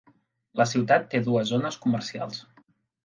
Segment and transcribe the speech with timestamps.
[0.61, 2.41] La ciutat té dues zones comercials.